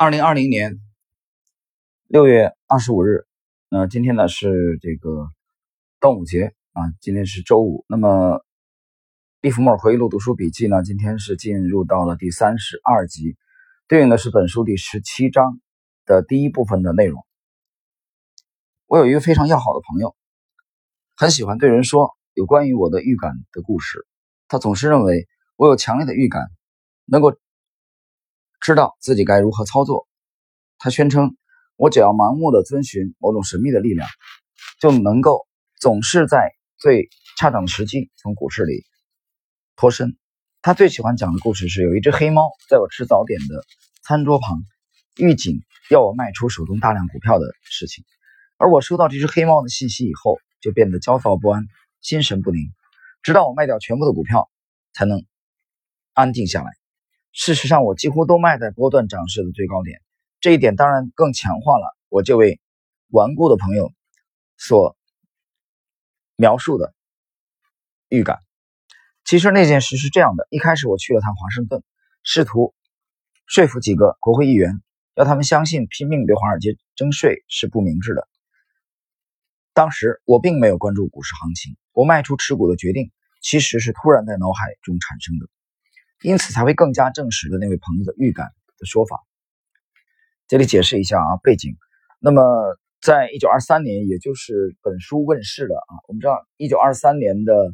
[0.00, 0.78] 二零二零年
[2.06, 3.26] 六月二十五日，
[3.68, 5.28] 那今天呢是这个
[5.98, 7.84] 端午节啊，今天是周五。
[7.88, 8.36] 那么
[9.40, 13.36] 《利弗莫尔回忆录读书笔记》呢，今天是进入到了第三十二集，
[13.88, 15.58] 对应的是本书第十七章
[16.06, 17.26] 的第一部分的内容。
[18.86, 20.14] 我有一个非常要好的朋友，
[21.16, 24.06] 很喜欢对人说有关于我的预感的故事。
[24.46, 25.26] 他总是认为
[25.56, 26.44] 我有强烈的预感，
[27.04, 27.36] 能够
[28.60, 30.06] 知道自己该如何操作。
[30.78, 31.36] 他宣称，
[31.76, 34.08] 我只要盲目的遵循某种神秘的力量，
[34.80, 35.46] 就能够
[35.80, 38.84] 总是在最恰当的时机从股市里
[39.76, 40.16] 脱身。
[40.62, 43.64] 他最喜欢讲的故事是，有一只黑猫在我吃早点的
[44.02, 44.58] 餐桌旁
[45.16, 48.04] 预警要我卖出手中大量股票的事情，
[48.56, 51.64] 而我收到这只黑猫的信息以后，就变得焦躁不安、
[52.00, 52.60] 心神不宁。
[53.22, 54.48] 直到我卖掉全部的股票，
[54.92, 55.24] 才能
[56.12, 56.77] 安定下来。
[57.40, 60.02] 事实上，我几乎都卖在波段涨势的最高点。
[60.40, 62.60] 这一点当然更强化了我这位
[63.10, 63.92] 顽固的朋友
[64.56, 64.96] 所
[66.34, 66.92] 描述的
[68.08, 68.40] 预感。
[69.24, 71.80] 其实那件事是这样的：一开始我去了趟华盛顿，
[72.24, 72.74] 试图
[73.46, 74.82] 说服几个国会议员，
[75.14, 78.26] 要他们相信拼命对华尔街征税是不明智的。
[79.74, 85.46] 当时我并没有关注股市行情，我卖出持股的决定其实是突然在脑海中产生的，
[86.22, 89.22] 因此才会更加证实了那位朋友的预感的说法。
[90.46, 91.76] 这里解释一下啊，背景。
[92.18, 92.42] 那么，
[93.00, 97.72] 在一九二三年，也就是本书问世的啊，我们知道一九二三年的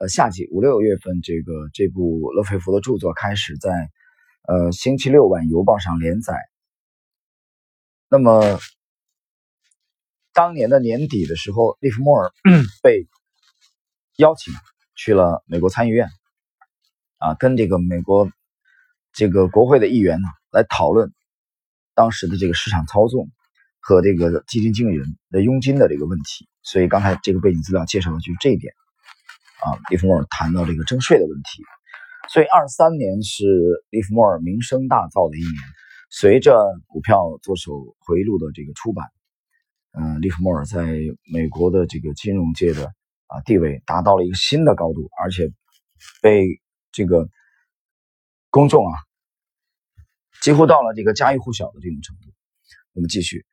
[0.00, 3.90] 呃夏季五六月份，这个这部勒菲弗的著作开始在
[4.48, 6.36] 呃星期六晚邮报上连载。
[8.08, 8.58] 那么。
[10.34, 12.32] 当年的年底的时候，利弗莫尔
[12.82, 13.06] 被
[14.16, 14.54] 邀请
[14.94, 16.08] 去了美国参议院，
[17.22, 18.28] 啊，跟这个美国
[19.12, 21.12] 这个国会的议员呢来讨论
[21.94, 23.30] 当时的这个市场操纵
[23.78, 26.48] 和这个基金经理人的佣金的这个问题。
[26.62, 28.72] 所以刚才这个背景资料介绍的就是这一点
[29.60, 29.78] 啊。
[29.88, 31.62] 利弗莫尔谈到这个征税的问题，
[32.28, 33.44] 所以二三年是
[33.90, 35.62] 利弗莫尔名声大噪的一年。
[36.10, 36.56] 随着
[36.88, 39.06] 股票作手回忆录的这个出版。
[39.92, 40.86] 嗯，利弗莫尔在
[41.32, 42.86] 美国的这个金融界的
[43.26, 45.52] 啊地位达到了一个新的高度，而且
[46.22, 46.61] 被
[46.92, 47.28] 这个
[48.50, 48.92] 公众啊
[50.42, 52.30] 几乎到了这个家喻户晓的这种程度。
[52.92, 53.46] 我们继续，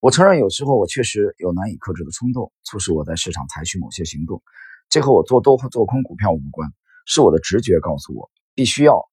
[0.00, 4.42] 我承认有时候我确实有难以克制的冲动，促使我在市场采取某些行动。
[4.88, 6.72] 这和我做多和做空股票无关，
[7.04, 9.06] 是我的直觉告诉我必须要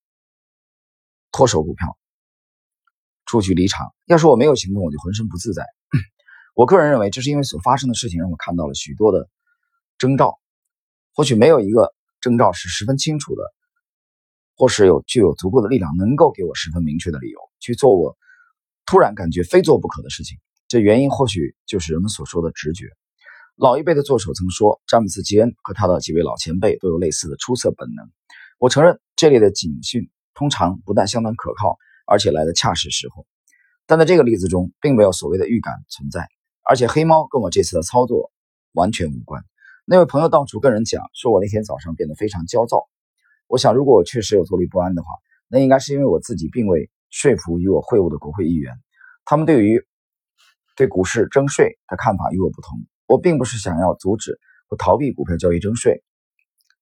[1.32, 1.98] 脱手股票，
[3.26, 3.92] 出去离场。
[4.06, 5.66] 要是我没有行动，我就浑身不自在。
[6.54, 9.28] 我个人认为，这是因为所发生的事情让我看到了许多的
[9.98, 10.38] 征兆，
[11.12, 13.42] 或许没有一个征兆是十分清楚的，
[14.56, 18.16] 或是有具有足够的力量能够给我十分明确的理由去做我
[18.86, 20.38] 突然感觉非做不可的事情。
[20.68, 22.86] 这原因或许就是人们所说的直觉。
[23.56, 28.10] 老一辈的作手曾说，詹姆斯·吉恩和他的几位老前辈都有类似的出色本能。
[28.58, 31.76] 我承认这类的警讯通常不但相当可靠，
[32.06, 33.26] 而且来得恰是时候。
[33.86, 36.26] 但在这个例子中，并没有所谓的预感存在。
[36.68, 38.32] 而且黑猫跟我这次的操作
[38.72, 39.44] 完全无关。
[39.84, 42.88] 那位朋友到处跟人讲，说我那天早上变得非常焦躁。
[43.46, 45.08] 我想，如果我确实有坐立不安的话，
[45.48, 48.74] 那应该是因为我自己并未说服与我会晤的国会议员。
[49.24, 49.82] 他们对于
[50.76, 52.78] 对股市征税的看法与我不同。
[53.06, 56.02] 我并不是想要阻止或逃避股票交易征税，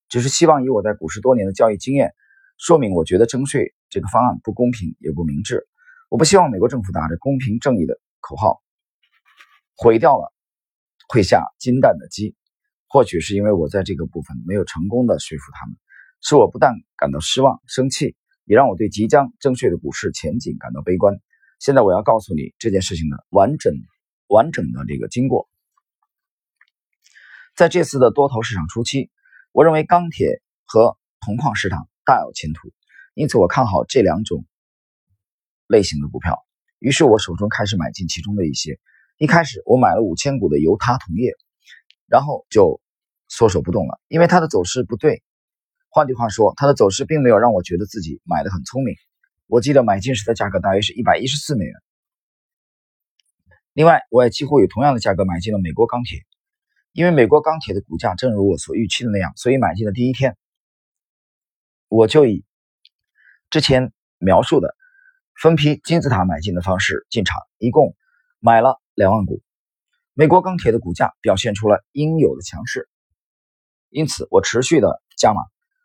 [0.09, 2.15] 只是希望以我在股市多年的交易经验，
[2.59, 5.67] 说明我觉得征税这个方案不公平也不明智。
[6.09, 8.62] 我不希望美国政府打着公平正义的口号。
[9.75, 10.33] 毁掉了
[11.09, 12.37] 会下金蛋的鸡，
[12.87, 15.77] 或许是因为我在这个部分没有成功的说服他们，
[16.22, 21.21] 使我不但感到失望、生气，也让我对即将征税的股市前景感到悲观。
[21.59, 23.75] 现在我要告诉你这件事情的完整、
[24.28, 25.49] 完整的这个经过。
[27.56, 29.10] 在这次的多头市场初期，
[29.50, 32.71] 我认为钢铁和铜矿市场大有前途，
[33.15, 34.47] 因此我看好这两种
[35.66, 36.39] 类型的股票。
[36.78, 38.78] 于是我手中开始买进其中的一些。
[39.19, 41.33] 一开始我买了五千股的犹他铜业，
[42.07, 42.80] 然后就
[43.27, 45.22] 缩手不动了，因为它的走势不对。
[45.94, 48.97] 换句话说，它的走势并没有让我觉得自己买的很聪明。
[49.47, 51.74] 我记得买进时的价格大约是一百一十四美元。
[53.74, 56.21] 另外，我也几乎以同样的价格买进了美国钢铁，
[56.92, 60.34] 因为美国钢铁的股价正如我所预期的那样，所以买进的第一天，
[61.89, 62.42] 我就以
[63.50, 64.74] 之前描述的
[65.38, 67.95] 分批金字塔买进的方式进场，一共
[68.41, 68.80] 买了。
[68.95, 69.42] 两万股，
[70.15, 72.88] 美国钢铁的股价表现出了应有的强势，
[73.88, 75.41] 因此我持续的加码。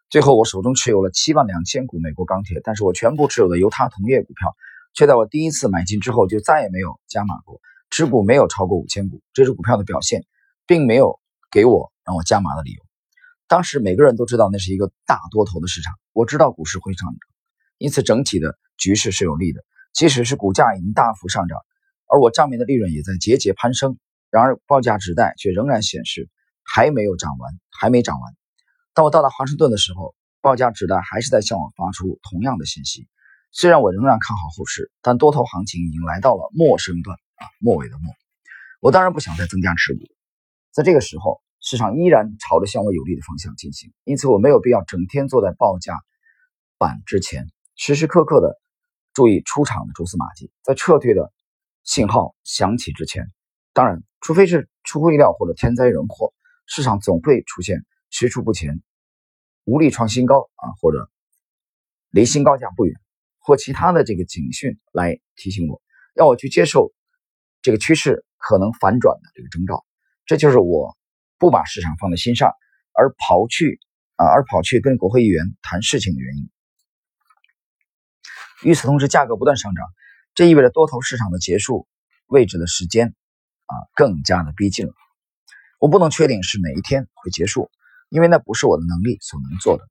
[0.09, 4.55] 最后我手中持有了七万两千股美国钢铁，但是我全部持有的犹他铜业股票
[4.93, 7.59] 却在我第一次买进之后就再也没有加码过，
[7.89, 9.21] 持股没有超过五千股。
[9.33, 10.25] 这只股票的表现，
[10.65, 11.19] 并没有
[11.51, 12.81] 给我让我加码的理由。
[13.49, 17.19] 当时每个人都知道那是一个大多头的市场，我知道股市会上涨，
[17.77, 19.61] 因此整体的局势是有利的。
[19.93, 21.57] 即使是股价已经大幅上涨，
[22.07, 23.97] 而我账面的利润也在节节攀升，
[24.31, 26.29] 然而报价纸袋却仍然显示
[26.63, 28.36] 还没有涨完，还没涨完。
[28.97, 33.07] 当我到达华盛顿的时候，报价指南还是在向我发出同样的信息。
[33.51, 38.11] 虽然我仍然看好后市，但多头行情已经来到了末升段啊，末尾的末。
[38.81, 39.99] 我当然不想再增加持股，
[40.71, 41.39] 在这个时候。
[41.59, 45.99] 市场依然朝着向我有利的方向进行，因此我没有必要整天坐在报价
[46.79, 48.59] 板之前，时时刻刻的
[49.13, 50.51] 注意出场的蛛丝马迹。
[50.63, 51.31] 在撤退的
[51.83, 53.27] 信号响起之前，
[53.73, 56.33] 当然，除非是出乎意料或者天灾人祸，
[56.65, 58.81] 市场总会出现踟蹰不前、
[59.67, 61.11] 无力创新高啊，或者
[62.09, 62.95] 离新高价不远，
[63.37, 65.81] 或其他的这个警讯来提醒我，
[66.15, 66.91] 要我去接受
[67.61, 69.85] 这个趋势可能反转的这个征兆。
[70.25, 70.97] 这就是我。
[71.39, 72.51] 不把市场放在心上，
[72.93, 73.79] 而跑去
[74.15, 76.49] 啊，而跑去跟国会议员谈事情的原因。
[78.63, 79.85] 与此同时，价格不断上涨，
[80.33, 81.87] 这意味着多头市场的结束
[82.25, 83.09] 位置的时间
[83.67, 84.93] 啊更加的逼近了。
[85.79, 87.69] 我不能确定是哪一天会结束，
[88.09, 89.83] 因为那不是我的能力所能做的。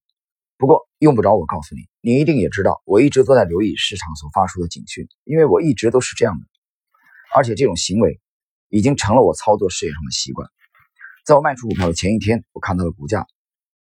[0.58, 6.46] 不过用不着我告诉你，你一定也知道，我一直都在留意市场所发出的警讯，因为我一直都是这样的，
[7.36, 8.20] 而且这种行为
[8.68, 10.48] 已经成了我操作事业上的习惯。
[11.26, 13.26] 在我卖出股票的前一天，我看到了股价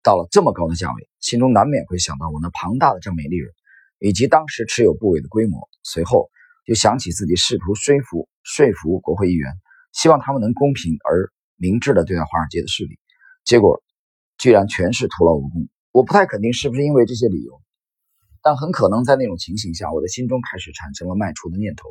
[0.02, 3.52] 到了这么高的价位，心中难免会想到我那庞大的账面利润，
[3.98, 5.68] 以及当时持有部位的规模。
[5.82, 6.30] 随后
[6.64, 9.52] 就想起自己试图说服说服国会议员，
[9.92, 12.98] 希望他们能公平而明智地对待华尔街的势力，
[13.44, 13.82] 结果
[14.42, 15.68] 居然全是徒劳无功。
[15.92, 17.62] 我不太肯定是不是因为这些理由，
[18.42, 21.88] 但很可能在那种情形下，我的心中开始产生了卖出的念头。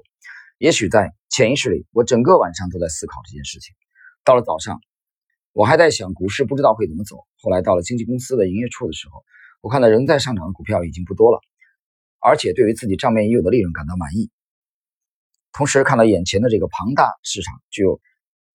[0.58, 3.74] 也许在潜意识里，我整个晚上都在思考这件事情。
[4.26, 4.82] 到了早上。
[5.54, 7.26] 我还在想股市不知道会怎么走。
[7.42, 9.24] 后来到了经纪公司的营业处的时候，
[9.62, 11.42] 我看到仍在上涨的股票已经不多了，
[12.20, 14.30] 而且对于自己账面已有的利润感到满意。
[15.52, 18.00] 同时看到眼前的这个庞大市场具有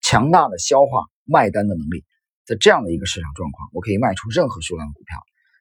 [0.01, 2.05] 强大的消化卖单的能力，
[2.47, 5.19] 在这样的一个市场状况，我可以卖出任何数量的股票。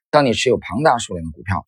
[0.10, 1.66] 当你持有庞大数量的股票，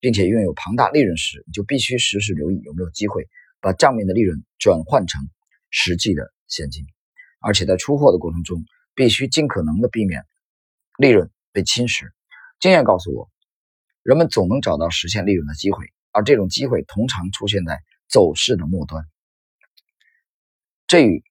[0.00, 3.28] 并且拥有庞大利润时，你就必须时时留意有没有机会
[3.60, 5.30] 把账面的利润转换成
[5.70, 6.84] 实际的现金，
[7.40, 8.62] 而且在出货的过程中。
[8.98, 10.24] 必须尽可能的避免
[10.96, 12.10] 利润被侵蚀。
[12.58, 13.30] 经验告诉我，
[14.02, 19.04] 人们总能找到实现利润的机会，而这种机会通常出现在走势的末端。
[20.86, 21.22] 这与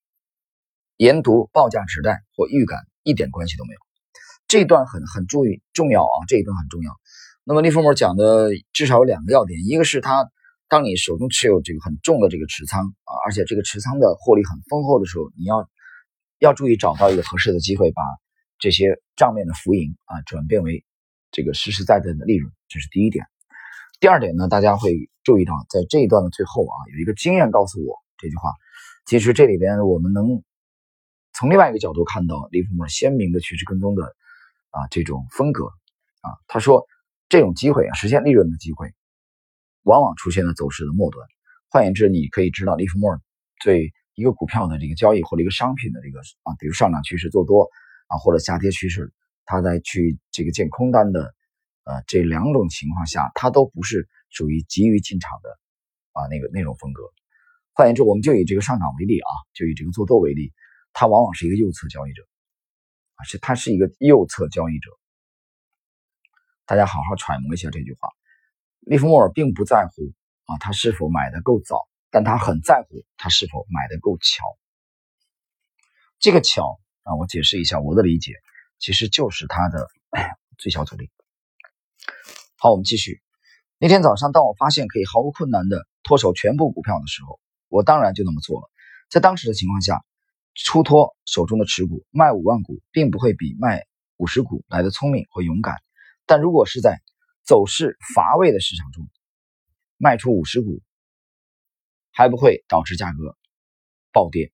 [0.97, 3.79] 研读报价纸袋或预感一点关系都没有。
[4.49, 6.91] 这一段很很注意重要啊，这一段很重要。
[7.45, 10.29] 那么利弗莫讲的至少有两个要点，一个是他
[10.67, 15.69] 当你手中持有这个很重的这个持仓啊，而且这个持仓的获利很丰厚的时候，你要。
[16.39, 18.01] 要注意找到一个合适的机会，把
[18.59, 20.83] 这些账面的浮盈啊转变为
[21.31, 23.25] 这个实实在在的利润，这是第一点。
[24.01, 28.51] 第二点呢，大家会注意到，在这一段的最后啊，有一个经验告诉我这句话。
[29.05, 30.43] 其实这里边我们能
[31.37, 34.15] 从另外一个角度看到利弗莫鲜明的趋势跟踪的
[34.71, 35.65] 啊这种风格
[36.21, 36.31] 啊。
[36.47, 36.85] 他说，
[37.29, 38.93] 这种机会啊，实现利润的机会，
[39.83, 41.27] 往往出现在走势的末端。
[41.69, 43.19] 换言之，你可以知道利弗莫
[43.63, 43.93] 对。
[44.17, 47.67] 一个股票的这个交易或者一个商品的这个啊，比如上涨趋势做多
[48.07, 49.11] 啊，或者下跌趋势，
[49.43, 51.35] 它在去这个建空单的
[51.83, 55.49] 呃这两种情况下，它都不是属于急于进场的
[56.13, 57.03] 啊那个那种风格。
[57.73, 60.53] 换言之，我们就以这个上涨为例啊，就以这个做多为例，
[60.97, 62.23] 他往往是一个右侧交易者
[63.15, 64.89] 啊，是他是一个右侧交易者。
[66.65, 68.07] 大家好好揣摩一下这句话。
[68.79, 70.13] 利弗莫尔并不在乎
[70.45, 71.85] 啊，他是否买的够早。
[72.09, 74.45] 但他很在乎他是否买的够巧。
[76.17, 78.31] 这个巧啊，我解释一下我的理解，
[78.79, 79.89] 其实就是他的
[80.57, 81.11] 最小阻力。
[82.55, 83.21] 好，我们继续。
[83.79, 87.37] 那天早上，当我发现可以毫无困难的脱手全部股票的时候，
[87.67, 88.69] 我当然就那么做了。
[89.09, 90.01] 在当时的情况下，
[90.55, 93.85] 出脱手中的持股，卖五万股，并不会比卖
[94.17, 95.75] 五十股来的聪明或勇敢。
[96.25, 97.01] 但如果是在
[97.43, 99.07] 走势乏味的市场中，
[99.97, 100.81] 卖出五十股。
[102.17, 103.35] 还不会导致价格
[104.13, 104.53] 暴跌，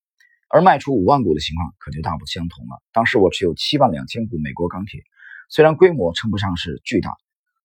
[0.50, 2.82] 而卖出五万股的情况可就大不相同了。
[2.92, 5.04] 当时我持有七万两千股美国钢铁，
[5.48, 7.16] 虽然规模称不上是巨大，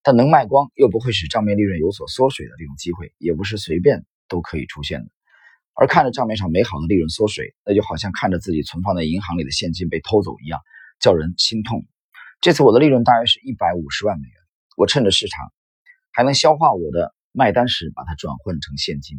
[0.02, 5.08] 但能卖光又不会使账面利润有所缩水的这种机会，也不是随便都可以出现的。
[5.78, 10.58] 而看着账面上美好的利润缩水，那就好像看着自己存放在银行里的现金被偷走一样，
[10.98, 11.84] 叫人心痛。
[12.40, 14.34] 这次我的利润大约是一百五十万美元，
[14.76, 15.52] 我趁着市场
[16.12, 19.18] 还能消化我的卖单时，把它转换成现金。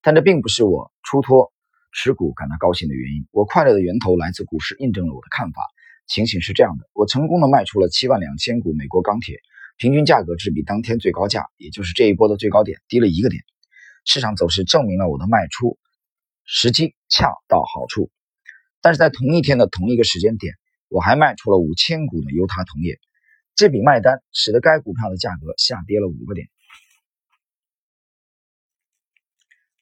[0.00, 1.52] 但这并不是我出脱
[1.92, 3.26] 持股感到高兴的原因。
[3.32, 5.62] 我快乐的源头来自股市印证了我的看法。
[6.06, 9.40] 情形是这样的：我成功的卖出了七万两千股美国钢铁，
[9.76, 13.42] 平均价格只比当天最高价，也就是这一波的最高点低了一个点。
[14.04, 15.78] 市场走势证明了我的卖出
[16.46, 18.10] 时机恰到好处。
[18.80, 20.54] 但是在同一天的同一个时间点，
[20.88, 22.98] 我还卖出了五千股的犹他铜业，
[23.56, 26.48] 这笔卖单使得该股票的价格下跌了五个点，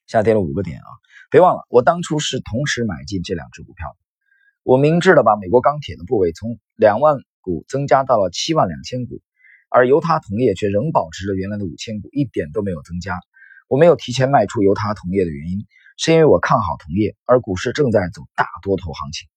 [0.06, 0.88] 下跌了五个点啊！
[1.30, 3.96] 别忘了，我当初是同时买进这两只股票的。
[4.62, 9.20] 我明智的把美国钢铁的部位从两万股增加到了七万两千股，
[9.68, 13.18] 而犹他铜业却仍保持着原来的五千股，一点都没有增加。
[13.68, 15.66] 我没有提前卖出犹他铜业的原因，
[15.96, 19.28] 是因为我看好铜业，而股市正在走大多头行情。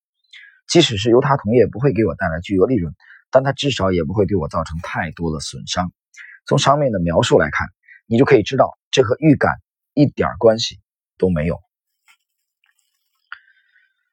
[0.68, 2.94] 即使是犹他铜业不会给我带来巨额利润，
[3.32, 5.92] 但它至少也不会对我造成太多的损伤。
[6.46, 7.68] 从上面的描述来看，
[8.06, 9.54] 你就可以知道这和预感
[9.94, 10.80] 一点关系
[11.18, 11.60] 都没有。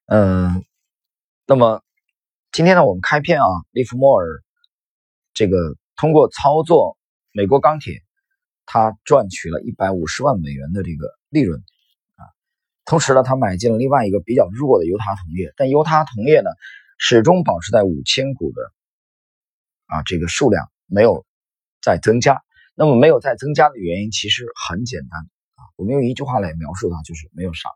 [0.07, 0.65] 嗯，
[1.47, 1.83] 那么
[2.53, 4.27] 今天呢，我们开篇啊，利弗莫尔
[5.33, 6.97] 这个通过操作
[7.33, 8.03] 美国钢铁。
[8.67, 11.63] 他赚取了一百五十万美元的这个利润，
[12.85, 16.51] 同时呢，他买进了另外一个比较弱的犹他铜业，但犹他铜业呢，
[16.99, 18.63] 始终保持在五千股的
[19.87, 21.25] 啊这个数量没有
[21.83, 22.43] 再增加。
[22.75, 25.21] 那么没有再增加的原因其实很简单
[25.55, 27.71] 啊，我们用一句话来描述它，就是没有上，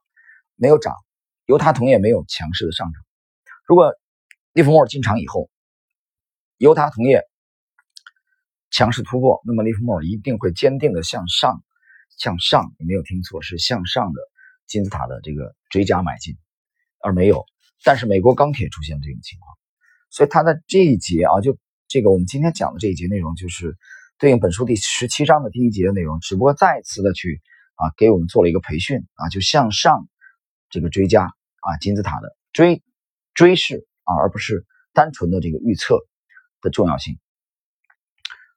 [0.56, 0.94] 没有涨，
[1.46, 3.02] 犹他铜业没有强势的上涨。
[3.64, 3.94] 如果
[4.52, 5.48] 利弗莫尔进场以后，
[6.56, 7.22] 犹他铜业。
[8.70, 11.64] 强势突破，那么利弗莫尔一定会坚定的向上，
[12.18, 14.20] 向上，你没有听错，是向上的
[14.68, 16.36] 金字塔的这个追加买进，
[17.02, 17.44] 而没有。
[17.84, 19.56] 但是美国钢铁出现这种情况，
[20.10, 21.56] 所以它的这一节啊，就
[21.88, 23.76] 这个我们今天讲的这一节内容，就是
[24.18, 27.40] 对应本书第十七章的第一节的内容，只不过再次的去
[27.76, 30.08] 啊给我们做了一个培训啊，就向上
[30.70, 32.82] 这个追加啊金字塔的追
[33.32, 35.98] 追势啊，而不是单纯的这个预测
[36.60, 37.18] 的重要性。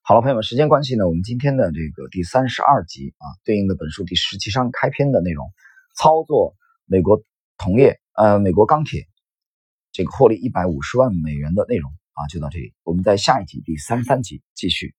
[0.01, 5.53] 好了，朋友们，时间关系呢，我们今天的这个第三十二集啊，对应的本书第十七章开篇的内容，
[5.95, 6.55] 操作
[6.85, 7.21] 美国
[7.57, 9.07] 铜业，呃，美国钢铁，
[9.91, 12.73] 这个获利一百五十万美元的内容啊，就到这里。
[12.83, 14.95] 我们在下一集第三十三集继续。